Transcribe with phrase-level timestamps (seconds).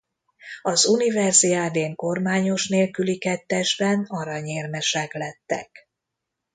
[0.61, 5.89] Az universiadén kormányos nélküli kettesben aranyérmesek lettek.